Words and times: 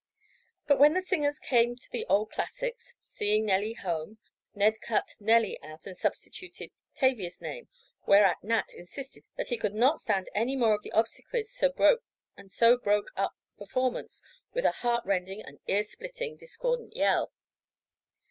But 0.65 0.79
when 0.79 0.95
the 0.95 1.01
singers 1.03 1.37
came 1.37 1.75
to 1.75 1.91
the 1.91 2.07
old 2.09 2.31
classics, 2.31 2.95
"Seeing 3.01 3.45
Nellie 3.45 3.75
Home" 3.83 4.17
Ned 4.55 4.81
cut 4.81 5.11
"Nellie" 5.19 5.61
out 5.61 5.85
and 5.85 5.95
substituted 5.95 6.71
Tavia's 6.95 7.39
name 7.39 7.69
whereat 8.07 8.37
Nat 8.43 8.73
insisted 8.73 9.25
that 9.37 9.49
he 9.49 9.57
could 9.59 9.75
not 9.75 10.01
stand 10.01 10.27
any 10.33 10.55
more 10.55 10.73
of 10.73 10.81
the 10.81 10.89
"obsequies," 10.89 11.55
and 12.35 12.51
so 12.51 12.77
broke 12.79 13.11
up 13.15 13.33
the 13.59 13.65
performance 13.67 14.23
with 14.53 14.65
a 14.65 14.71
heart 14.71 15.05
rending 15.05 15.43
and 15.43 15.59
ear 15.67 15.83
splitting 15.83 16.35
discordant 16.35 16.95
yell. 16.95 17.31